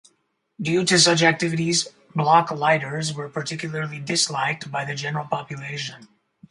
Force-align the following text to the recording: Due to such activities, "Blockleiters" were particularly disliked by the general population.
Due 0.59 0.83
to 0.83 0.97
such 0.97 1.21
activities, 1.21 1.87
"Blockleiters" 2.15 3.13
were 3.13 3.29
particularly 3.29 3.99
disliked 3.99 4.71
by 4.71 4.83
the 4.83 4.95
general 4.95 5.27
population. 5.27 6.07